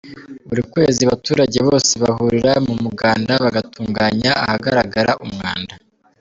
Buri 0.47 0.61
kwezi 0.71 0.99
abaturage 1.03 1.57
bose 1.67 1.91
bahurira 2.03 2.51
mu 2.67 2.73
muganda, 2.83 3.33
bagatunganya 3.43 4.31
ahagaragara 4.43 5.11
umwanda. 5.25 5.73